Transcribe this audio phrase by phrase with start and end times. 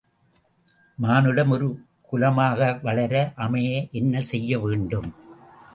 [0.97, 1.67] மானுடம் ஒரு
[2.09, 3.13] குலமாக வளர,
[3.35, 5.09] அமைய என்ன செய்ய வேண்டும்?